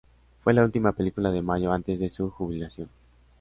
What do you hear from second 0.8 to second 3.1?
película de Mayo antes de su jubilación.